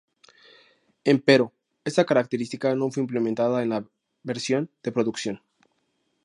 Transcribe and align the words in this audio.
Empero, 1.03 1.53
esta 1.85 2.05
característica 2.07 2.73
no 2.73 2.89
fue 2.89 3.03
implementada 3.03 3.61
en 3.61 3.69
la 3.69 3.85
versión 4.23 4.71
de 4.81 4.91
producción. 4.91 5.43